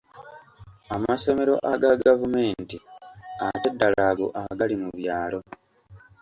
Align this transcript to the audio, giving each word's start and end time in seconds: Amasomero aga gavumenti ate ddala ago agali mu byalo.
Amasomero 0.95 1.53
aga 1.71 1.91
gavumenti 2.03 2.77
ate 3.47 3.67
ddala 3.73 4.01
ago 4.11 4.25
agali 4.51 4.75
mu 4.81 4.89
byalo. 4.97 5.39